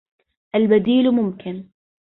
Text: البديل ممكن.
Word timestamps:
البديل 0.55 1.11
ممكن. 1.11 1.69